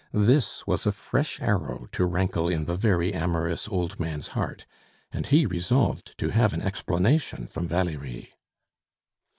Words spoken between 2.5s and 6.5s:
the very amorous old man's heart, and he resolved to